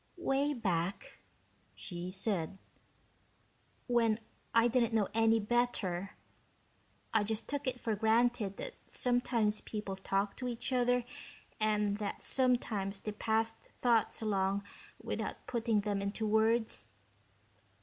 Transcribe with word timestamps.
"Way 0.17 0.55
back," 0.55 1.19
she 1.75 2.09
said, 2.09 2.57
"when 3.85 4.17
I 4.51 4.67
didn't 4.67 4.95
know 4.95 5.09
any 5.13 5.39
better, 5.39 6.17
I 7.13 7.23
just 7.23 7.47
took 7.47 7.67
it 7.67 7.79
for 7.79 7.93
granted 7.95 8.57
that 8.57 8.73
sometimes 8.85 9.61
people 9.61 9.95
talked 9.95 10.37
to 10.39 10.47
each 10.47 10.73
other 10.73 11.05
and 11.59 11.99
that 11.99 12.23
sometimes 12.23 12.99
they 12.99 13.11
passed 13.11 13.57
thoughts 13.61 14.23
along 14.23 14.63
without 14.99 15.45
putting 15.45 15.81
them 15.81 16.01
into 16.01 16.25
words. 16.27 16.87